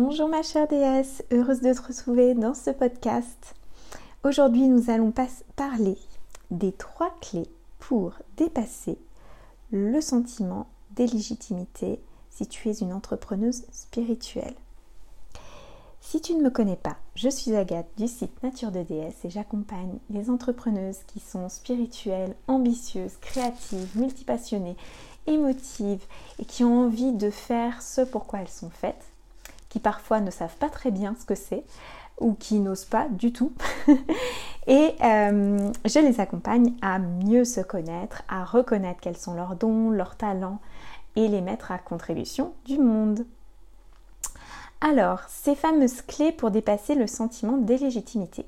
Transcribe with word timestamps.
Bonjour 0.00 0.28
ma 0.28 0.42
chère 0.42 0.68
déesse, 0.68 1.24
heureuse 1.32 1.60
de 1.60 1.72
te 1.72 1.82
retrouver 1.82 2.34
dans 2.34 2.54
ce 2.54 2.70
podcast. 2.70 3.56
Aujourd'hui 4.22 4.68
nous 4.68 4.90
allons 4.90 5.12
parler 5.56 5.98
des 6.52 6.70
trois 6.70 7.12
clés 7.20 7.48
pour 7.80 8.12
dépasser 8.36 8.96
le 9.72 10.00
sentiment 10.00 10.68
d'illégitimité 10.92 12.00
si 12.30 12.46
tu 12.46 12.68
es 12.68 12.74
une 12.74 12.92
entrepreneuse 12.92 13.64
spirituelle. 13.72 14.54
Si 16.00 16.20
tu 16.20 16.36
ne 16.36 16.44
me 16.44 16.50
connais 16.50 16.76
pas, 16.76 16.98
je 17.16 17.28
suis 17.28 17.56
Agathe 17.56 17.90
du 17.96 18.06
site 18.06 18.40
Nature 18.44 18.70
de 18.70 18.84
Déesse 18.84 19.24
et 19.24 19.30
j'accompagne 19.30 19.98
les 20.10 20.30
entrepreneuses 20.30 21.02
qui 21.08 21.18
sont 21.18 21.48
spirituelles, 21.48 22.36
ambitieuses, 22.46 23.16
créatives, 23.20 23.98
multipassionnées, 23.98 24.76
émotives 25.26 26.04
et 26.38 26.44
qui 26.44 26.62
ont 26.62 26.84
envie 26.84 27.10
de 27.10 27.30
faire 27.30 27.82
ce 27.82 28.02
pour 28.02 28.26
quoi 28.26 28.38
elles 28.38 28.48
sont 28.48 28.70
faites, 28.70 29.04
qui 29.68 29.80
parfois 29.80 30.20
ne 30.20 30.30
savent 30.30 30.56
pas 30.56 30.70
très 30.70 30.90
bien 30.90 31.14
ce 31.18 31.24
que 31.24 31.34
c'est 31.34 31.64
ou 32.20 32.34
qui 32.34 32.58
n'osent 32.58 32.84
pas 32.84 33.06
du 33.10 33.32
tout. 33.32 33.52
et 34.66 34.94
euh, 35.02 35.70
je 35.84 35.98
les 35.98 36.20
accompagne 36.20 36.74
à 36.82 36.98
mieux 36.98 37.44
se 37.44 37.60
connaître, 37.60 38.22
à 38.28 38.44
reconnaître 38.44 39.00
quels 39.00 39.16
sont 39.16 39.34
leurs 39.34 39.56
dons, 39.56 39.90
leurs 39.90 40.16
talents 40.16 40.60
et 41.16 41.28
les 41.28 41.40
mettre 41.40 41.72
à 41.72 41.78
contribution 41.78 42.54
du 42.64 42.78
monde. 42.78 43.24
Alors, 44.80 45.22
ces 45.28 45.56
fameuses 45.56 46.02
clés 46.02 46.32
pour 46.32 46.50
dépasser 46.50 46.94
le 46.94 47.06
sentiment 47.06 47.56
d'illégitimité. 47.56 48.46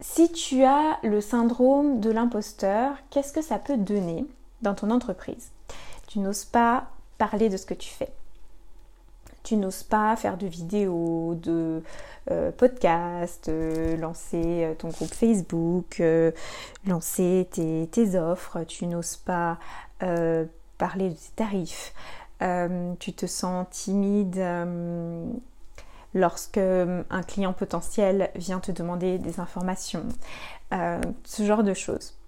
Si 0.00 0.30
tu 0.30 0.62
as 0.62 0.98
le 1.02 1.20
syndrome 1.20 2.00
de 2.00 2.10
l'imposteur, 2.10 2.92
qu'est-ce 3.10 3.32
que 3.32 3.42
ça 3.42 3.58
peut 3.58 3.78
donner 3.78 4.26
dans 4.62 4.74
ton 4.74 4.90
entreprise? 4.90 5.50
Tu 6.06 6.20
n'oses 6.20 6.44
pas 6.44 6.84
parler 7.16 7.48
de 7.48 7.56
ce 7.56 7.66
que 7.66 7.74
tu 7.74 7.88
fais. 7.88 8.12
Tu 9.48 9.56
n'oses 9.56 9.82
pas 9.82 10.14
faire 10.16 10.36
de 10.36 10.46
vidéos, 10.46 11.34
de 11.34 11.82
euh, 12.30 12.52
podcasts, 12.52 13.48
euh, 13.48 13.96
lancer 13.96 14.64
euh, 14.64 14.74
ton 14.74 14.88
groupe 14.88 15.14
Facebook, 15.14 16.02
lancer 16.86 17.48
tes, 17.50 18.18
offres. 18.18 18.64
Tu 18.64 18.86
n'oses 18.86 19.16
pas 19.16 19.58
parler 20.76 21.08
de 21.08 21.14
tes 21.14 21.32
tarifs. 21.34 21.94
Euh, 22.42 22.92
tu 23.00 23.14
te 23.14 23.24
sens 23.24 23.66
timide 23.70 24.36
euh, 24.36 25.26
lorsque 26.14 26.58
euh, 26.58 27.02
un 27.10 27.22
client 27.22 27.52
potentiel 27.52 28.30
vient 28.36 28.60
te 28.60 28.70
demander 28.70 29.18
des 29.18 29.40
informations, 29.40 30.06
ce 30.70 31.42
genre 31.42 31.64
de 31.64 31.72
choses. 31.72 32.18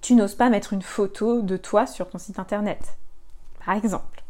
Tu 0.00 0.14
n'oses 0.14 0.36
pas 0.36 0.48
mettre 0.48 0.72
une 0.72 0.82
photo 0.82 1.42
de 1.42 1.56
toi 1.56 1.86
sur 1.86 2.08
ton 2.08 2.18
site 2.18 2.38
internet, 2.38 2.96
par 3.64 3.74
exemple. 3.74 4.22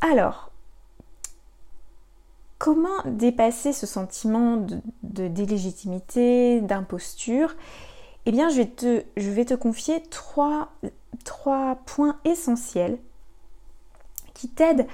Alors, 0.00 0.50
comment 2.64 3.02
dépasser 3.04 3.74
ce 3.74 3.84
sentiment 3.84 4.56
de, 5.02 5.28
délégitimité, 5.28 6.62
d'imposture? 6.62 7.54
Eh 8.24 8.32
bien, 8.32 8.48
je 8.48 8.62
vais, 8.62 9.44
te, 9.44 9.54
confier 9.54 10.00
trois, 10.08 10.72
points 11.84 12.18
essentiels 12.24 12.96
qui 14.32 14.48
t'aide 14.48 14.86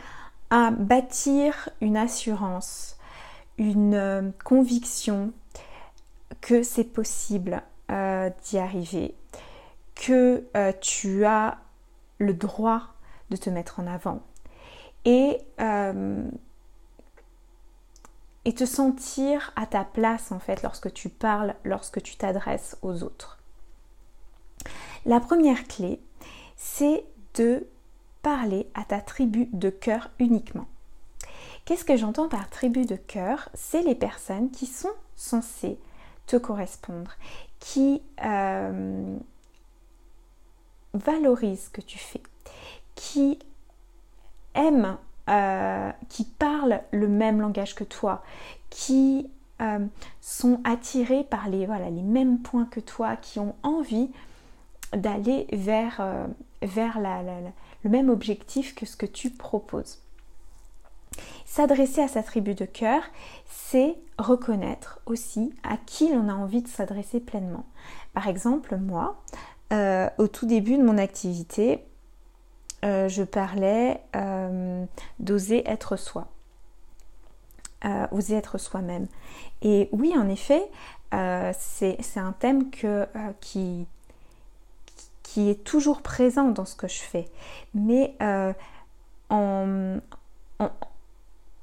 à 0.50 0.72
bâtir 0.72 1.68
une 1.80 1.96
assurance, 1.96 2.96
une 3.56 3.94
euh, 3.94 4.30
conviction 4.44 5.30
que 6.40 6.64
c'est 6.64 6.82
possible 6.82 7.62
euh, 7.92 8.30
d'y 8.46 8.58
arriver, 8.58 9.14
que 9.94 10.44
euh, 10.56 10.72
tu 10.80 11.24
as 11.24 11.58
le 12.18 12.34
droit 12.34 12.82
de 13.30 13.36
te 13.36 13.48
mettre 13.48 13.78
en 13.78 13.86
avant. 13.86 14.22
Et, 15.04 15.38
et 18.50 18.52
te 18.52 18.64
sentir 18.64 19.52
à 19.54 19.64
ta 19.64 19.84
place 19.84 20.32
en 20.32 20.40
fait 20.40 20.64
lorsque 20.64 20.92
tu 20.92 21.08
parles, 21.08 21.54
lorsque 21.62 22.02
tu 22.02 22.16
t'adresses 22.16 22.76
aux 22.82 23.04
autres. 23.04 23.38
La 25.06 25.20
première 25.20 25.68
clé, 25.68 26.00
c'est 26.56 27.04
de 27.34 27.68
parler 28.22 28.68
à 28.74 28.82
ta 28.82 29.00
tribu 29.00 29.48
de 29.52 29.70
cœur 29.70 30.10
uniquement. 30.18 30.66
Qu'est-ce 31.64 31.84
que 31.84 31.96
j'entends 31.96 32.28
par 32.28 32.50
tribu 32.50 32.86
de 32.86 32.96
cœur? 32.96 33.50
C'est 33.54 33.82
les 33.82 33.94
personnes 33.94 34.50
qui 34.50 34.66
sont 34.66 34.96
censées 35.14 35.78
te 36.26 36.34
correspondre, 36.34 37.12
qui 37.60 38.02
euh, 38.24 39.16
valorisent 40.92 41.66
ce 41.66 41.70
que 41.70 41.82
tu 41.82 41.98
fais, 41.98 42.22
qui 42.96 43.38
aiment, 44.56 44.98
euh, 45.30 45.90
qui 46.08 46.24
parlent 46.24 46.80
le 46.90 47.08
même 47.08 47.40
langage 47.40 47.74
que 47.74 47.84
toi, 47.84 48.22
qui 48.68 49.30
euh, 49.60 49.78
sont 50.20 50.60
attirés 50.64 51.24
par 51.24 51.48
les, 51.48 51.66
voilà, 51.66 51.90
les 51.90 52.02
mêmes 52.02 52.38
points 52.38 52.64
que 52.64 52.80
toi, 52.80 53.16
qui 53.16 53.38
ont 53.38 53.54
envie 53.62 54.10
d'aller 54.92 55.46
vers, 55.52 56.00
la, 56.00 57.22
le 57.84 57.90
même 57.90 58.10
objectif 58.10 58.74
que 58.74 58.86
ce 58.86 58.96
que 58.96 59.06
tu 59.06 59.30
proposes. 59.30 59.98
S'adresser 61.44 62.02
à 62.02 62.08
sa 62.08 62.22
tribu 62.22 62.54
de 62.54 62.64
cœur, 62.64 63.02
c'est 63.48 63.96
reconnaître 64.18 65.00
aussi 65.06 65.52
à 65.62 65.76
qui 65.76 66.12
l'on 66.12 66.28
a 66.28 66.34
envie 66.34 66.62
de 66.62 66.68
s'adresser 66.68 67.20
pleinement. 67.20 67.66
Par 68.14 68.28
exemple, 68.28 68.76
moi, 68.76 69.20
euh, 69.72 70.08
au 70.18 70.26
tout 70.26 70.46
début 70.46 70.76
de 70.76 70.82
mon 70.82 70.98
activité, 70.98 71.84
euh, 72.84 73.08
je 73.08 73.22
parlais 73.22 74.00
euh, 74.16 74.84
d'oser 75.18 75.68
être 75.68 75.96
soi. 75.96 76.28
oser 78.10 78.36
être 78.36 78.58
soi-même. 78.58 79.06
Et 79.62 79.88
oui, 79.92 80.14
en 80.16 80.28
effet, 80.28 80.62
c'est 81.58 82.20
un 82.20 82.32
thème 82.32 82.70
que, 82.70 83.06
qui, 83.40 83.86
est 85.36 85.64
toujours 85.64 86.02
présent 86.02 86.48
dans 86.50 86.64
ce 86.64 86.74
que 86.76 86.88
je 86.88 87.00
fais. 87.00 87.28
Mais 87.74 88.14
euh, 89.30 90.00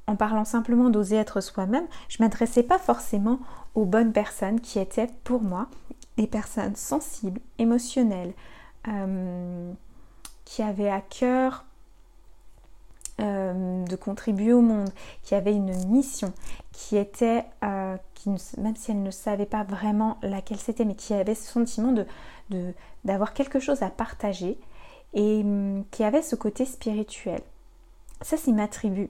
en, 0.07 0.15
parlant 0.15 0.45
simplement 0.45 0.89
d'oser 0.89 1.17
être 1.17 1.41
soi-même, 1.41 1.85
je 2.09 2.17
ne 2.19 2.25
m'adressais 2.25 2.63
pas 2.63 2.79
forcément 2.79 3.39
aux 3.75 3.85
bonnes 3.85 4.13
personnes 4.13 4.61
qui 4.61 4.79
étaient 4.79 5.09
pour 5.23 5.41
moi 5.41 5.67
des 6.17 6.27
personnes 6.27 6.75
sensibles, 6.75 7.41
émotionnelles, 7.59 8.33
euh, 8.87 9.71
qui 10.47 10.63
avaient 10.63 10.89
à 10.89 11.01
cœur 11.01 11.65
euh, 13.19 13.83
de 13.83 13.95
contribuer 13.97 14.53
au 14.53 14.61
monde, 14.61 14.89
qui 15.23 15.35
avaient 15.35 15.53
une 15.53 15.75
mission, 15.87 16.31
qui 16.71 16.95
était, 16.95 17.43
qui, 18.13 18.29
même 18.57 18.75
si 18.77 18.91
elles 18.91 19.03
ne 19.03 19.11
savaient 19.11 19.45
pas 19.45 19.63
vraiment 19.63 20.17
laquelle 20.21 20.59
c'était, 20.59 20.85
mais 20.85 20.95
qui 20.95 21.13
avaient 21.13 21.35
ce 21.35 21.51
sentiment 21.51 21.91
de, 21.91 22.73
d'avoir 23.03 23.33
quelque 23.33 23.59
chose 23.59 23.83
à 23.83 23.89
partager 23.89 24.57
et 25.13 25.41
hum, 25.43 25.83
qui 25.91 26.05
avait 26.05 26.21
ce 26.21 26.37
côté 26.37 26.65
spirituel. 26.65 27.41
Ça, 28.21 28.37
c'est 28.37 28.53
ma 28.53 28.69
tribu. 28.69 29.09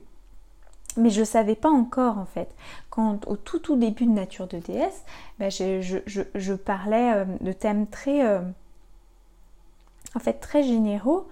Mais 0.96 1.10
je 1.10 1.20
ne 1.20 1.24
savais 1.24 1.54
pas 1.54 1.70
encore 1.70 2.18
en 2.18 2.24
fait. 2.24 2.52
Quand 2.90 3.28
au 3.28 3.36
tout 3.36 3.60
tout 3.60 3.76
début 3.76 4.06
de 4.06 4.10
Nature 4.10 4.48
de 4.48 4.58
déesse, 4.58 5.04
ben, 5.38 5.50
je, 5.50 6.54
parlais 6.54 7.14
euh, 7.14 7.24
de 7.40 7.52
thèmes 7.52 7.86
très, 7.86 8.26
euh, 8.26 8.40
en 10.14 10.18
fait, 10.18 10.34
très 10.34 10.62
généraux 10.62 11.28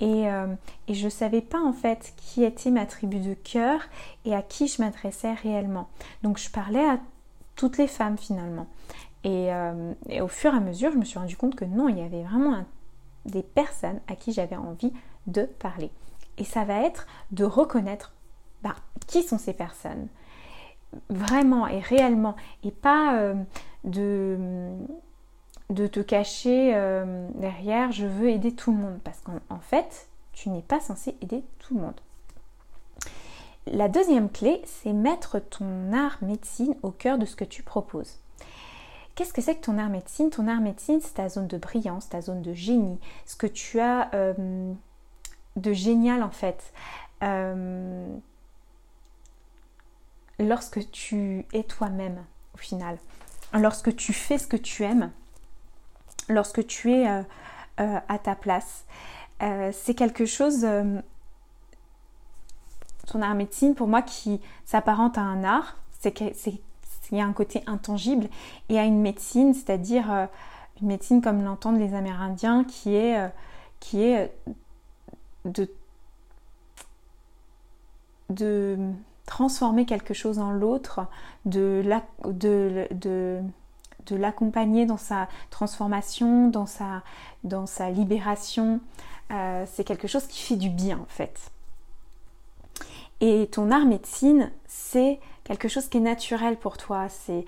et, 0.00 0.30
euh, 0.30 0.46
je 0.88 1.04
ne 1.04 1.10
savais 1.10 1.42
pas 1.42 1.60
en 1.60 1.72
fait 1.72 2.14
qui 2.16 2.42
était 2.42 2.70
ma 2.70 2.86
tribu 2.86 3.20
de 3.20 3.34
cœur 3.34 3.80
et 4.24 4.34
à 4.34 4.42
qui 4.42 4.66
je 4.66 4.82
m'adressais 4.82 5.34
réellement. 5.34 5.88
Donc 6.22 6.38
je 6.38 6.50
parlais 6.50 6.84
à 6.84 6.98
toutes 7.54 7.78
les 7.78 7.86
femmes 7.86 8.16
finalement. 8.16 8.66
Euh, 9.26 9.92
et, 10.08 10.20
au 10.22 10.28
fur 10.28 10.54
et 10.54 10.56
à 10.56 10.60
mesure, 10.60 10.92
je 10.92 10.96
me 10.96 11.04
suis 11.04 11.18
rendu 11.18 11.36
compte 11.36 11.54
que 11.54 11.66
non, 11.66 11.88
il 11.88 11.98
y 11.98 12.02
avait 12.02 12.22
vraiment 12.22 12.64
des 13.26 13.42
personnes 13.42 14.00
à 14.08 14.16
qui 14.16 14.32
j'avais 14.32 14.56
envie 14.56 14.92
de 15.26 15.42
parler. 15.42 15.90
Et 16.38 16.44
ça 16.44 16.64
va 16.64 16.82
être 16.82 17.06
de 17.32 17.44
reconnaître 17.44 18.14
bah, 18.62 18.76
qui 19.06 19.22
sont 19.22 19.36
ces 19.36 19.52
personnes, 19.52 20.08
vraiment 21.10 21.66
et 21.66 21.80
réellement, 21.80 22.34
et 22.64 22.70
pas 22.70 23.16
euh, 23.16 23.34
de, 23.84 24.70
de 25.70 25.86
te 25.86 26.00
cacher 26.00 26.72
euh, 26.74 27.28
derrière 27.34 27.92
je 27.92 28.06
veux 28.06 28.28
aider 28.28 28.52
tout 28.52 28.72
le 28.72 28.78
monde, 28.78 28.98
parce 29.02 29.20
qu'en 29.20 29.60
fait, 29.60 30.08
tu 30.32 30.50
n'es 30.50 30.62
pas 30.62 30.80
censé 30.80 31.16
aider 31.22 31.42
tout 31.58 31.74
le 31.74 31.80
monde. 31.80 32.00
La 33.66 33.88
deuxième 33.88 34.30
clé, 34.30 34.62
c'est 34.64 34.92
mettre 34.92 35.38
ton 35.38 35.92
art 35.92 36.18
médecine 36.22 36.74
au 36.82 36.90
cœur 36.90 37.18
de 37.18 37.26
ce 37.26 37.36
que 37.36 37.44
tu 37.44 37.62
proposes. 37.62 38.18
Qu'est-ce 39.14 39.32
que 39.32 39.42
c'est 39.42 39.56
que 39.56 39.60
ton 39.60 39.78
art 39.78 39.90
médecine? 39.90 40.30
Ton 40.30 40.48
art 40.48 40.60
médecine, 40.60 41.00
c'est 41.02 41.14
ta 41.14 41.28
zone 41.28 41.46
de 41.46 41.58
brillance, 41.58 42.08
ta 42.08 42.20
zone 42.20 42.42
de 42.42 42.54
génie, 42.54 42.98
ce 43.26 43.36
que 43.36 43.46
tu 43.46 43.78
as 43.78 44.10
euh, 44.14 44.72
de 45.56 45.72
génial 45.72 46.22
en 46.22 46.30
fait. 46.30 46.72
Euh, 47.22 48.08
lorsque 50.38 50.90
tu 50.90 51.44
es 51.52 51.62
toi-même 51.64 52.24
au 52.54 52.58
final, 52.58 52.96
lorsque 53.52 53.94
tu 53.94 54.12
fais 54.12 54.38
ce 54.38 54.46
que 54.46 54.56
tu 54.56 54.84
aimes, 54.84 55.10
lorsque 56.30 56.66
tu 56.66 56.92
es 56.92 57.06
euh, 57.08 57.22
à 57.78 58.18
ta 58.18 58.34
place, 58.34 58.84
c'est 59.72 59.94
quelque 59.94 60.26
chose 60.26 60.66
ton 63.10 63.22
art 63.22 63.34
médecine, 63.34 63.74
pour 63.74 63.88
moi, 63.88 64.02
qui 64.02 64.40
s'apparente 64.64 65.18
à 65.18 65.22
un 65.22 65.44
art, 65.44 65.76
c'est 65.98 66.12
qu'il 66.12 66.28
y 67.12 67.20
a 67.20 67.24
un 67.24 67.32
côté 67.32 67.62
intangible, 67.66 68.28
et 68.68 68.78
à 68.78 68.84
une 68.84 69.00
médecine, 69.00 69.52
c'est-à-dire 69.54 70.12
euh, 70.12 70.26
une 70.80 70.88
médecine 70.88 71.20
comme 71.20 71.42
l'entendent 71.42 71.78
les 71.78 71.94
Amérindiens, 71.94 72.64
qui 72.64 72.94
est, 72.94 73.18
euh, 73.18 73.28
de, 78.28 78.78
transformer 79.26 79.86
quelque 79.86 80.14
chose 80.14 80.38
en 80.38 80.50
l'autre, 80.50 81.06
de, 81.44 81.84
de, 82.24 82.88
de, 82.90 83.40
de 84.06 84.16
l'accompagner 84.16 84.86
dans 84.86 84.96
sa 84.96 85.28
transformation, 85.50 86.48
dans 86.48 86.66
sa, 86.66 87.02
dans 87.44 87.66
sa 87.66 87.90
libération. 87.90 88.80
Euh, 89.30 89.64
c'est 89.70 89.84
quelque 89.84 90.08
chose 90.08 90.26
qui 90.26 90.40
fait 90.42 90.56
du 90.56 90.70
bien 90.70 90.98
en 90.98 91.08
fait. 91.08 91.50
Et 93.20 93.48
ton 93.48 93.70
art 93.70 93.84
médecine, 93.84 94.50
c'est 94.66 95.20
quelque 95.44 95.68
chose 95.68 95.88
qui 95.88 95.98
est 95.98 96.00
naturel 96.00 96.56
pour 96.56 96.78
toi. 96.78 97.08
C'est 97.08 97.44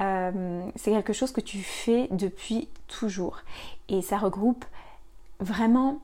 euh, 0.00 0.70
quelque 0.82 1.12
chose 1.12 1.32
que 1.32 1.40
tu 1.40 1.58
fais 1.58 2.08
depuis 2.12 2.68
toujours. 2.86 3.40
Et 3.88 4.00
ça 4.00 4.16
regroupe 4.16 4.64
vraiment 5.40 6.00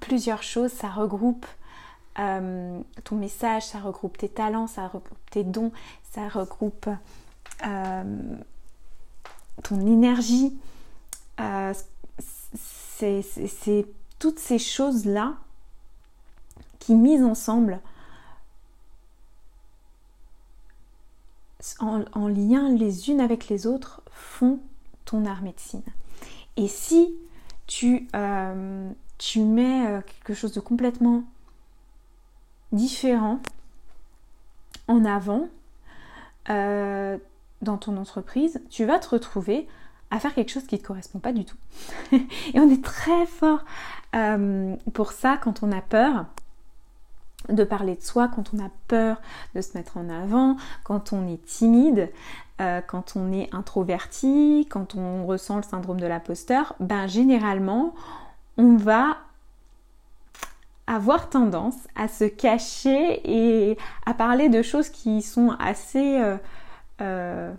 plusieurs 0.00 0.42
choses. 0.42 0.70
Ça 0.70 0.88
regroupe 0.88 1.46
euh, 2.18 2.80
ton 3.04 3.16
message, 3.16 3.66
ça 3.66 3.78
regroupe 3.80 4.16
tes 4.16 4.28
talents, 4.28 4.68
ça 4.68 4.86
regroupe 4.86 5.18
tes 5.30 5.44
dons, 5.44 5.72
ça 6.10 6.28
regroupe 6.28 6.88
ton 9.62 9.80
énergie. 9.80 10.56
Euh, 11.40 11.72
c'est 12.94 13.86
toutes 14.18 14.38
ces 14.38 14.58
choses-là 14.58 15.34
qui, 16.78 16.94
mises 16.94 17.24
ensemble, 17.24 17.80
en, 21.78 22.28
lien 22.28 22.68
les 22.70 23.10
unes 23.10 23.20
avec 23.20 23.48
les 23.48 23.66
autres, 23.66 24.02
font 24.10 24.60
ton 25.04 25.24
art 25.26 25.42
médecine. 25.42 25.82
Et 26.56 26.68
si 26.68 27.14
tu, 27.66 28.08
euh, 28.14 28.90
tu 29.18 29.40
mets 29.40 29.86
euh, 29.86 30.00
quelque 30.02 30.34
chose 30.34 30.52
de 30.52 30.60
complètement 30.60 31.24
différent 32.72 33.40
en 34.88 35.04
avant, 35.04 35.48
dans 37.62 37.78
ton 37.78 37.96
entreprise, 37.96 38.60
tu 38.70 38.84
vas 38.84 38.98
te 38.98 39.08
retrouver 39.08 39.66
à 40.10 40.18
faire 40.18 40.34
quelque 40.34 40.50
chose 40.50 40.64
qui 40.66 40.74
ne 40.74 40.80
te 40.80 40.86
correspond 40.86 41.18
pas 41.20 41.32
du 41.32 41.44
tout. 41.44 41.56
et 42.12 42.60
on 42.60 42.68
est 42.68 42.84
très 42.84 43.24
fort 43.26 43.64
euh, 44.14 44.76
pour 44.92 45.12
ça 45.12 45.38
quand 45.42 45.62
on 45.62 45.72
a 45.72 45.80
peur 45.80 46.26
de 47.48 47.64
parler 47.64 47.96
de 47.96 48.02
soi, 48.02 48.28
quand 48.28 48.52
on 48.54 48.58
a 48.64 48.70
peur 48.88 49.20
de 49.54 49.60
se 49.60 49.76
mettre 49.76 49.96
en 49.96 50.08
avant, 50.08 50.56
quand 50.84 51.12
on 51.12 51.26
est 51.26 51.44
timide, 51.44 52.10
euh, 52.60 52.80
quand 52.86 53.16
on 53.16 53.32
est 53.32 53.52
introverti, 53.54 54.68
quand 54.70 54.94
on 54.94 55.26
ressent 55.26 55.56
le 55.56 55.62
syndrome 55.62 56.00
de 56.00 56.06
l'imposteur, 56.06 56.74
ben 56.78 57.06
généralement 57.06 57.94
on 58.58 58.76
va 58.76 59.16
avoir 60.86 61.30
tendance 61.30 61.76
à 61.96 62.08
se 62.08 62.24
cacher 62.24 63.20
et 63.24 63.78
à 64.04 64.14
parler 64.14 64.48
de 64.48 64.62
choses 64.62 64.90
qui 64.90 65.22
sont 65.22 65.56
assez 65.58 66.20
euh, 66.20 66.36
euh, 67.02 67.52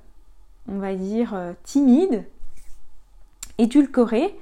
on 0.67 0.79
va 0.79 0.95
dire, 0.95 1.33
euh, 1.33 1.53
timide, 1.63 2.25
édulcoré, 3.57 4.35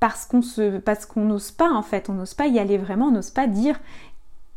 parce 0.00 0.26
qu'on 0.26 1.24
n'ose 1.24 1.50
pas 1.50 1.70
en 1.70 1.82
fait, 1.82 2.10
on 2.10 2.14
n'ose 2.14 2.34
pas 2.34 2.46
y 2.46 2.58
aller 2.58 2.76
vraiment, 2.76 3.06
on 3.06 3.12
n'ose 3.12 3.30
pas 3.30 3.46
dire 3.46 3.80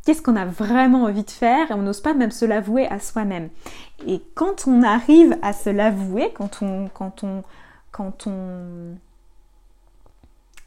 qu'est-ce 0.05 0.21
qu'on 0.21 0.35
a 0.35 0.45
vraiment 0.45 1.03
envie 1.03 1.23
de 1.23 1.31
faire 1.31 1.71
et 1.71 1.73
on 1.73 1.81
n'ose 1.81 2.01
pas 2.01 2.13
même 2.13 2.31
se 2.31 2.45
l'avouer 2.45 2.85
à 2.87 2.99
soi-même. 2.99 3.49
Et 4.05 4.21
quand 4.35 4.67
on 4.67 4.83
arrive 4.83 5.37
à 5.41 5.53
se 5.53 5.69
l'avouer, 5.69 6.33
quand 6.33 6.61
on, 6.61 6.89
quand 6.93 7.23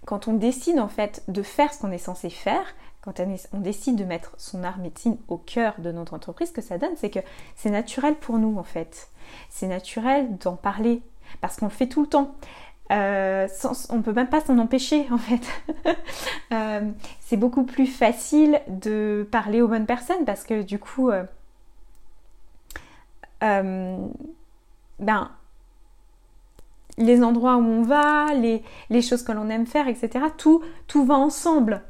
quand 0.06 0.28
on 0.28 0.32
décide 0.32 0.80
en 0.80 0.88
fait 0.88 1.22
de 1.28 1.42
faire 1.42 1.72
ce 1.72 1.78
qu'on 1.78 1.92
est 1.92 1.98
censé 1.98 2.30
faire, 2.30 2.64
quand 3.02 3.20
on 3.52 3.60
décide 3.60 3.96
de 3.96 4.04
mettre 4.04 4.32
son 4.36 4.62
art 4.62 4.78
médecine 4.78 5.16
au 5.28 5.38
cœur 5.38 5.74
de 5.78 5.90
notre 5.90 6.14
entreprise, 6.14 6.48
ce 6.48 6.52
que 6.52 6.60
ça 6.60 6.76
donne, 6.76 6.96
c'est 6.96 7.10
que 7.10 7.20
c'est 7.56 7.70
naturel 7.70 8.14
pour 8.14 8.38
nous 8.38 8.58
en 8.58 8.62
fait. 8.62 9.08
C'est 9.48 9.68
naturel 9.68 10.36
d'en 10.38 10.56
parler 10.56 11.02
parce 11.40 11.56
qu'on 11.56 11.66
le 11.66 11.72
fait 11.72 11.86
tout 11.86 12.02
le 12.02 12.08
temps. 12.08 12.34
Euh, 12.92 13.46
on 13.88 13.96
ne 13.96 14.02
peut 14.02 14.12
même 14.12 14.28
pas 14.28 14.40
s'en 14.40 14.58
empêcher 14.58 15.06
en 15.10 15.18
fait. 15.18 15.46
Euh, 16.52 16.90
c'est 17.20 17.36
beaucoup 17.36 17.62
plus 17.62 17.86
facile 17.86 18.60
de 18.66 19.24
parler 19.30 19.62
aux 19.62 19.68
bonnes 19.68 19.86
personnes 19.86 20.24
parce 20.24 20.42
que 20.42 20.62
du 20.62 20.80
coup, 20.80 21.10
euh, 21.10 21.22
ben, 24.98 25.30
les 26.98 27.22
endroits 27.22 27.54
où 27.54 27.62
on 27.62 27.82
va, 27.82 28.34
les, 28.34 28.64
choses 29.00 29.22
que 29.22 29.30
l'on 29.30 29.48
aime 29.48 29.64
faire, 29.64 29.86
etc., 29.86 30.24
tout 30.36 31.04
va 31.04 31.14
ensemble 31.14 31.84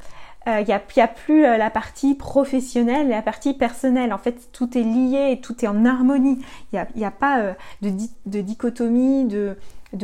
il 0.47 0.53
euh, 0.53 0.63
n'y 0.63 0.73
a, 1.03 1.09
plus 1.09 1.45
euh, 1.45 1.59
la 1.59 1.69
partie 1.69 2.15
professionnelle 2.15 3.09
et 3.09 3.11
la 3.11 3.23
partie 3.23 3.53
personnelle. 3.53 4.13
En 4.13 4.19
fait, 4.19 4.51
tout 4.53 4.77
est 4.77 4.83
lié 4.83 5.39
tout 5.43 5.65
est 5.65 5.69
en 5.69 5.85
harmonie. 5.85 6.39
Il 6.73 6.87
n'y 6.97 7.05
a, 7.05 7.11
pas 7.11 7.41
euh, 7.41 7.53
de, 7.83 7.93
de, 8.25 8.41
dichotomie, 8.41 9.27
de, 9.27 9.57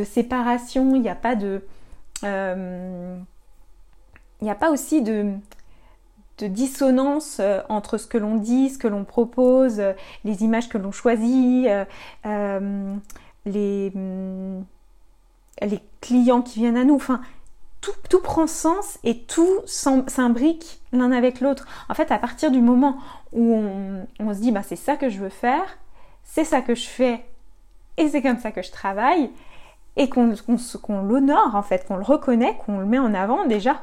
séparation. 0.04 0.94
Il 0.94 1.00
n'y 1.02 1.08
a 1.08 1.14
pas 1.14 1.36
de... 1.36 1.62
Il 4.42 4.50
a 4.50 4.54
pas 4.54 4.70
aussi 4.70 5.00
de, 5.00 5.32
dissonance 6.38 7.40
entre 7.70 7.96
ce 7.96 8.06
que 8.06 8.18
l'on 8.18 8.36
dit, 8.36 8.68
ce 8.68 8.76
que 8.76 8.88
l'on 8.88 9.04
propose, 9.04 9.82
les 10.24 10.42
images 10.42 10.68
que 10.68 10.76
l'on 10.76 10.92
choisit, 10.92 11.66
les, 13.46 13.92
les 15.62 15.80
clients 16.02 16.42
qui 16.42 16.58
viennent 16.58 16.76
à 16.76 16.84
nous. 16.84 17.00
Tout, 18.08 18.20
prend 18.20 18.46
sens 18.46 18.98
et 19.04 19.22
tout 19.22 19.60
s'imbrique 19.66 20.80
l'un 20.92 21.12
avec 21.12 21.40
l'autre. 21.40 21.66
En 21.88 21.94
fait, 21.94 22.10
à 22.10 22.18
partir 22.18 22.50
du 22.50 22.60
moment 22.60 22.98
où 23.32 23.54
on, 24.18 24.34
se 24.34 24.40
dit, 24.40 24.52
bah, 24.52 24.62
c'est 24.62 24.76
ça 24.76 24.96
que 24.96 25.08
je 25.08 25.18
veux 25.18 25.28
faire, 25.28 25.78
c'est 26.24 26.44
ça 26.44 26.60
que 26.60 26.74
je 26.74 26.86
fais, 26.86 27.24
et 27.96 28.08
c'est 28.08 28.22
comme 28.22 28.38
ça 28.38 28.52
que 28.52 28.62
je 28.62 28.70
travaille, 28.70 29.30
et 29.96 30.10
qu'on 30.10 30.34
l'honore, 31.02 31.54
en 31.54 31.62
fait, 31.62 31.86
qu'on 31.86 31.96
le 31.96 32.02
reconnaît, 32.02 32.58
qu'on 32.64 32.78
le 32.78 32.86
met 32.86 32.98
en 32.98 33.14
avant, 33.14 33.46
déjà, 33.46 33.80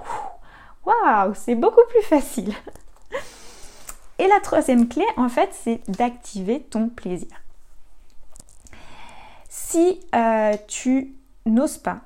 waouh, 0.85 1.33
c'est 1.33 1.55
beaucoup 1.55 1.81
plus 1.89 2.03
facile. 2.03 2.53
Et 4.19 4.27
la 4.27 4.39
troisième 4.41 4.87
clé, 4.87 5.05
en 5.17 5.27
fait, 5.27 5.49
c'est 5.53 5.81
d'activer 5.89 6.61
ton 6.61 6.87
plaisir. 6.87 7.35
Si 9.49 9.99
euh, 10.13 10.55
tu 10.67 11.15
n'oses 11.47 11.79
pas 11.79 12.01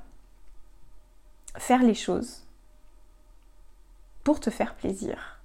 faire 1.58 1.84
les 1.84 1.94
choses 1.94 2.44
pour 4.24 4.40
te 4.40 4.50
faire 4.50 4.76
plaisir. 4.76 5.42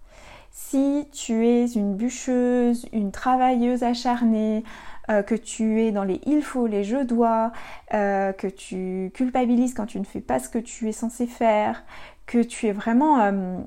Si 0.50 1.08
tu 1.12 1.46
es 1.46 1.66
une 1.66 1.94
bûcheuse, 1.94 2.86
une 2.92 3.10
travailleuse 3.10 3.82
acharnée, 3.82 4.64
euh, 5.10 5.22
que 5.22 5.34
tu 5.34 5.82
es 5.82 5.90
dans 5.90 6.04
les 6.04 6.20
il 6.26 6.42
faut, 6.42 6.66
les 6.68 6.84
je 6.84 6.98
dois, 6.98 7.52
euh, 7.92 8.32
que 8.32 8.46
tu 8.46 9.10
culpabilises 9.14 9.74
quand 9.74 9.86
tu 9.86 9.98
ne 9.98 10.04
fais 10.04 10.20
pas 10.20 10.38
ce 10.38 10.48
que 10.48 10.58
tu 10.58 10.88
es 10.88 10.92
censé 10.92 11.26
faire, 11.26 11.82
que 12.26 12.42
tu 12.42 12.68
es 12.68 12.72
vraiment 12.72 13.20
euh, 13.20 13.58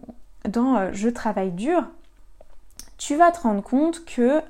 dans 0.47 0.93
je 0.93 1.09
travaille 1.09 1.51
dur, 1.51 1.83
tu 2.97 3.15
vas 3.15 3.31
te 3.31 3.41
rendre 3.41 3.61
compte 3.61 4.05
que 4.05 4.41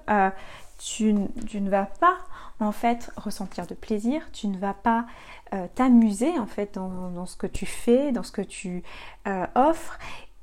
tu, 0.78 1.14
ne 1.14 1.70
vas 1.70 1.86
pas 1.86 2.18
en 2.60 2.72
fait 2.72 3.12
ressentir 3.18 3.68
de 3.68 3.74
plaisir, 3.74 4.22
tu 4.32 4.48
ne 4.48 4.58
vas 4.58 4.74
pas 4.74 5.06
euh, 5.54 5.68
t'amuser 5.76 6.38
en 6.40 6.48
fait 6.48 6.76
dans, 6.76 7.26
ce 7.26 7.36
que 7.36 7.48
tu 7.48 7.66
fais, 7.66 8.12
dans 8.12 8.24
ce 8.24 8.32
que 8.32 8.42
tu 8.42 8.84
euh, 9.28 9.46
offres. 9.56 9.98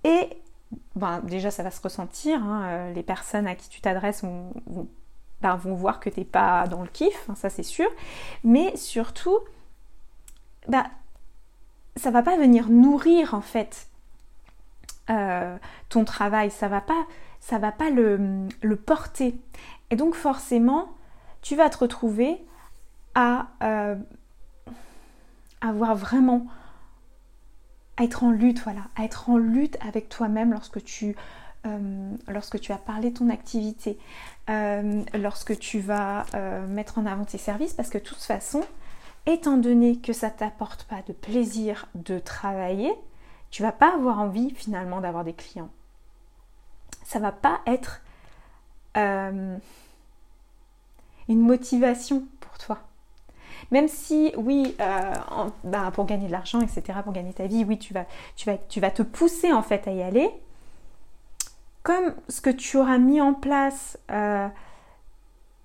Et 0.05 0.29
ben, 0.97 1.21
déjà 1.21 1.51
ça 1.51 1.63
va 1.63 1.71
se 1.71 1.81
ressentir, 1.81 2.43
hein, 2.43 2.63
euh, 2.65 2.93
les 2.93 3.03
personnes 3.03 3.47
à 3.47 3.55
qui 3.55 3.69
tu 3.69 3.81
t'adresses 3.81 4.23
vont, 4.23 4.53
ben, 5.41 5.57
voir 5.57 6.01
que 6.01 6.09
tu 6.09 6.21
n'es 6.21 6.27
pas 6.27 6.67
dans 6.67 6.83
le 6.83 6.89
kiff, 6.89 7.29
hein, 7.29 7.35
ça 7.35 7.51
c'est 7.51 7.63
sûr, 7.63 7.89
mais 8.45 8.77
surtout 8.77 9.39
bah, 10.69 10.87
ça 11.97 12.11
va 12.11 12.23
pas 12.23 12.37
venir 12.37 12.69
nourrir 12.69 13.35
en 13.35 13.43
fait 13.43 13.89
ton 15.91 16.07
travail, 16.07 16.51
ça 16.51 16.69
va 16.69 16.81
pas, 16.81 17.07
va 17.51 17.71
pas 17.71 17.91
le 17.91 18.49
porter. 18.77 19.35
Et 19.93 19.97
donc 19.97 20.15
forcément, 20.15 20.89
tu 21.43 21.55
vas 21.55 21.69
te 21.69 21.77
retrouver 21.77 22.43
à 23.15 23.49
euh, 23.63 23.95
avoir 25.61 25.95
vraiment 25.95 26.47
à 27.99 28.05
être 28.05 28.25
en 28.25 28.31
lutte, 28.31 28.61
voilà, 28.61 28.85
à 28.97 29.05
être 29.05 29.29
en 29.29 29.37
lutte 29.37 29.77
avec 29.87 30.09
toi-même 30.09 30.51
lorsque 30.51 30.83
tu 30.83 31.15
euh, 31.67 32.11
lorsque 32.27 32.59
tu 32.59 32.73
as 32.73 32.79
parlé 32.79 33.11
de 33.11 33.19
ton 33.19 33.29
activité, 33.29 33.99
euh, 34.49 35.03
lorsque 35.13 35.59
tu 35.59 35.81
vas 35.81 36.25
mettre 36.69 36.99
en 36.99 37.05
avant 37.05 37.27
tes 37.27 37.37
services, 37.37 37.75
parce 37.75 37.91
que 37.91 37.99
de 37.99 38.03
toute 38.03 38.17
façon, 38.17 38.63
étant 39.27 39.59
donné 39.59 39.99
que 39.99 40.15
ça 40.15 40.31
t'apporte 40.31 40.85
pas 40.85 41.03
de 41.07 41.13
plaisir 41.13 41.87
de 41.95 42.19
travailler, 42.19 42.95
tu 43.51 43.63
vas 43.63 43.73
pas 43.73 43.95
avoir 43.95 44.21
envie 44.21 44.55
finalement 44.55 45.03
d'avoir 45.03 45.23
des 45.23 45.35
clients. 45.35 45.71
Ça 47.05 47.19
va 47.19 47.31
pas 47.31 47.61
être 47.67 48.01
euh, 48.97 49.57
une 51.29 51.41
motivation 51.41 52.25
pour 52.41 52.59
toi. 52.59 52.79
Même 53.71 53.89
si, 53.89 54.33
oui, 54.37 54.75
euh, 54.81 55.15
bah, 55.65 55.91
pour 55.95 56.05
gagner 56.05 56.27
de 56.27 56.33
l'argent, 56.33 56.61
etc., 56.61 56.99
pour 57.03 57.13
gagner 57.13 57.33
ta 57.33 57.47
vie, 57.47 57.65
oui, 57.65 57.79
tu 57.79 57.95
vas, 57.95 58.91
te 58.91 59.03
pousser 59.03 59.53
en 59.53 59.63
fait 59.63 59.87
à 59.89 59.93
y 59.93 60.03
aller. 60.03 60.29
Comme 61.83 62.15
ce 62.29 62.41
que 62.41 62.51
tu 62.51 62.77
auras 62.77 62.99
mis 62.99 63.21
en 63.21 63.35
place 63.35 63.99
euh, 64.11 64.49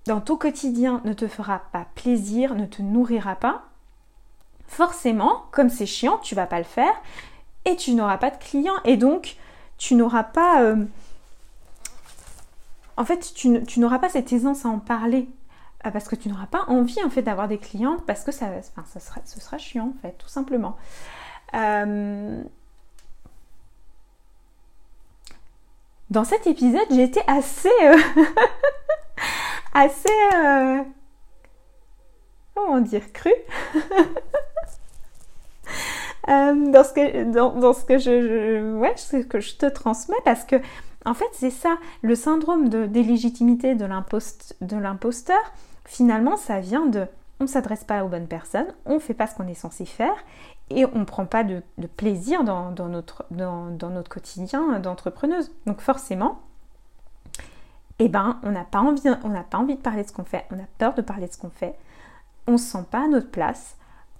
dans 0.06 0.20
ton 0.20 0.36
quotidien 0.36 1.00
ne 1.04 1.12
te 1.12 1.28
fera 1.28 1.62
pas 1.72 1.86
plaisir, 1.94 2.54
ne 2.54 2.66
te 2.66 2.82
nourrira 2.82 3.36
pas, 3.36 3.64
forcément, 4.66 5.44
comme 5.52 5.68
c'est 5.68 5.86
chiant, 5.86 6.18
tu 6.18 6.34
vas 6.34 6.46
pas 6.46 6.58
le 6.58 6.64
faire 6.64 6.94
et 7.64 7.76
tu 7.76 7.92
n'auras 7.94 8.18
pas 8.18 8.30
de 8.30 8.38
clients 8.38 8.80
et 8.84 8.96
donc 8.96 9.36
tu 9.76 9.94
n'auras 9.94 10.24
pas 10.24 10.74
en 12.98 13.04
fait 13.04 13.32
tu, 13.34 13.80
n'auras 13.80 13.98
pas 13.98 14.08
cette 14.08 14.32
aisance 14.32 14.66
à 14.66 14.68
en 14.68 14.78
parler 14.78 15.28
euh, 15.86 15.90
parce 15.90 16.08
que 16.08 16.16
tu 16.16 16.28
n'auras 16.28 16.46
pas 16.46 16.64
envie 16.68 17.02
en 17.02 17.10
fait 17.10 17.22
d'avoir 17.22 17.48
des 17.48 17.58
clients 17.58 17.98
parce 18.06 18.24
que 18.24 18.32
ça, 18.32 18.46
enfin, 18.58 18.84
ça 18.86 19.00
sera, 19.00 19.20
ce 19.24 19.40
sera 19.40 19.58
chiant 19.58 19.94
en 19.96 20.02
fait 20.02 20.12
tout 20.18 20.28
simplement. 20.28 20.76
Euh, 21.54 22.42
dans 26.10 26.24
cet 26.24 26.46
épisode 26.46 26.86
j'ai 26.90 27.04
été 27.04 27.20
assez 27.26 27.70
assez 29.74 30.08
comment 32.54 32.80
dire 32.80 33.12
cru 33.12 33.32
Euh, 36.28 36.70
dans, 36.70 36.84
ce 36.84 36.92
que, 36.92 37.86
que 37.86 37.98
je, 37.98 38.76
ouais, 38.76 38.92
ce 38.96 39.16
que 39.16 39.40
je 39.40 39.54
te 39.54 39.64
transmets 39.64 40.16
parce 40.26 40.44
que 40.44 40.56
en 41.08 41.14
fait 41.14 41.28
c'est 41.32 41.50
ça 41.50 41.76
le 42.02 42.14
syndrome 42.14 42.68
de 42.68 42.86
d'illégitimité 42.86 43.74
de 43.74 44.76
l'imposteur 44.76 45.52
finalement 45.84 46.36
ça 46.36 46.60
vient 46.60 46.86
de 46.86 47.06
on 47.40 47.44
ne 47.44 47.48
s'adresse 47.48 47.84
pas 47.84 48.04
aux 48.04 48.08
bonnes 48.08 48.28
personnes 48.28 48.68
on 48.84 48.94
ne 48.94 48.98
fait 48.98 49.14
pas 49.14 49.26
ce 49.26 49.34
qu'on 49.34 49.46
est 49.48 49.54
censé 49.54 49.84
faire 49.84 50.16
et 50.70 50.84
on 50.84 50.98
ne 50.98 51.04
prend 51.04 51.24
pas 51.24 51.44
de, 51.44 51.62
plaisir 51.96 52.44
dans, 52.44 52.72
notre, 52.88 53.24
quotidien 54.08 54.78
d'entrepreneuse 54.80 55.50
donc 55.66 55.80
forcément 55.80 56.40
eh 57.98 58.08
ben, 58.08 58.38
on 58.44 58.52
n'a 58.52 58.64
pas, 58.64 58.78
envie, 58.78 59.02
on 59.24 59.28
n'a 59.28 59.42
pas 59.42 59.58
envie 59.58 59.74
de 59.74 59.80
parler 59.80 60.04
de 60.04 60.08
ce 60.08 60.12
qu'on 60.12 60.24
fait, 60.24 60.44
on 60.52 60.58
a 60.58 60.66
peur 60.78 60.94
de 60.94 61.02
parler 61.02 61.26
de 61.26 61.32
ce 61.32 61.38
qu'on 61.38 61.50
fait, 61.50 61.74
on 62.46 62.52
ne 62.52 62.56
se 62.56 62.70
sent 62.70 62.84
pas 62.90 63.04
à 63.04 63.08
notre 63.08 63.30
place, 63.30 63.76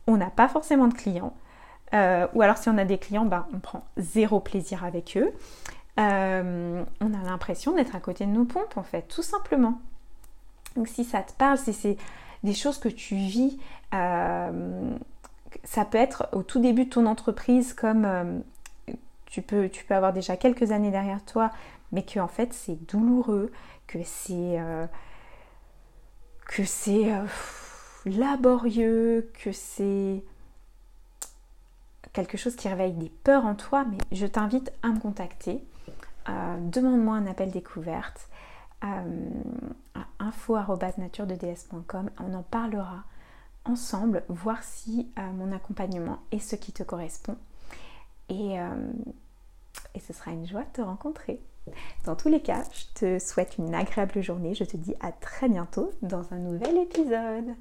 on 0.09 0.16
n'a 0.16 0.30
pas 0.30 0.49
forcément 0.49 0.88
de 0.88 0.95
clients, 0.95 1.33
euh, 1.95 2.26
ou 2.35 2.42
alors 2.42 2.57
si 2.57 2.68
on 2.68 2.76
a 2.76 2.85
des 2.85 2.99
clients, 2.99 3.25
ben, 3.25 3.47
on 3.54 3.61
prend 3.61 3.85
zéro 3.97 4.40
plaisir 4.40 4.85
avec 4.85 5.16
eux. 5.16 5.33
Euh, 5.99 6.85
on 7.00 7.14
a 7.14 7.23
l'impression 7.25 7.75
d'être 7.75 7.97
à 7.97 8.00
côté 8.00 8.25
de 8.25 8.31
nos 8.31 8.45
pompes 8.45 8.76
en 8.76 8.83
fait, 8.83 9.02
tout 9.09 9.23
simplement. 9.23 9.81
Donc 10.76 10.88
si 10.88 11.05
ça 11.05 11.23
te 11.23 11.33
parle, 11.33 11.59
si 11.59 11.73
c'est 11.73 11.97
des 12.45 12.55
choses 12.55 12.78
que 12.78 12.88
tu 12.88 13.17
vis, 13.17 13.59
euh, 13.95 14.97
ça 15.64 15.85
peut 15.85 15.99
être 15.99 16.28
au 16.33 16.43
tout 16.43 16.61
début 16.61 16.85
de 16.85 16.90
ton 16.90 17.07
entreprise 17.07 17.75
comme 17.75 18.43
tu, 19.26 19.43
peux, 19.43 19.69
tu 19.69 19.85
peux 19.85 19.95
avoir 19.95 20.12
déjà 20.12 20.37
quelques 20.37 20.71
années 20.71 20.90
derrière 20.90 21.25
toi, 21.25 21.50
mais 21.90 22.05
que 22.05 22.21
en 22.21 22.28
fait 22.28 22.52
c'est 22.52 22.76
douloureux, 22.87 23.50
que 23.88 23.99
c'est 24.05 24.59
que 26.47 26.64
c'est 26.64 27.11
laborieux, 28.07 29.31
que 29.43 29.50
c'est 29.52 30.23
quelque 32.12 32.37
chose 32.37 32.57
qui 32.57 32.69
réveille 32.69 32.93
des 32.93 33.11
peurs 33.11 33.47
en 33.47 33.55
toi, 33.55 33.85
mais 33.85 33.99
je 34.12 34.26
t'invite 34.26 34.73
à 34.83 34.88
me 34.88 35.00
contacter. 35.00 35.62
Euh, 36.29 36.57
demande-moi 36.61 37.17
un 37.17 37.27
appel 37.27 37.51
découverte 37.51 38.29
euh, 38.85 39.29
à 39.95 40.07
info.naturededs.com. 40.25 42.11
On 42.21 42.35
en 42.35 42.43
parlera 42.43 43.05
ensemble, 43.65 44.25
voir 44.29 44.63
si 44.63 45.11
euh, 45.19 45.23
mon 45.33 45.53
accompagnement 45.53 46.19
est 46.33 46.39
ce 46.39 46.57
qui 46.57 46.73
te 46.73 46.83
correspond. 46.83 47.37
Et, 48.31 48.57
et 49.95 50.01
ce 50.01 50.13
sera 50.13 50.33
une 50.33 50.47
joie 50.47 50.61
de 50.61 50.71
te 50.75 50.83
rencontrer. 50.83 51.41
Dans 52.05 52.15
tous 52.15 52.29
les 52.29 52.43
cas, 52.43 52.63
je 52.75 52.85
te 53.01 53.19
souhaite 53.19 53.57
une 53.57 53.75
agréable 53.75 54.21
journée. 54.21 54.55
Je 54.55 54.65
te 54.65 54.77
dis 54.77 54.95
à 55.01 55.13
très 55.13 55.49
bientôt 55.49 55.93
dans 56.03 56.31
un 56.35 56.39
nouvel 56.39 56.77
épisode. 56.77 57.55